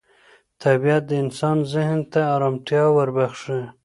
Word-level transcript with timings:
طبیعت 0.63 1.03
د 1.07 1.11
انسان 1.23 1.57
ذهن 1.73 1.99
ته 2.11 2.21
ارامتیا 2.35 2.83
وربخښي 2.95 3.59